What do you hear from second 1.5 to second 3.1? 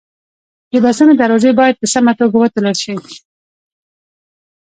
باید په سمه توګه وتړل شي.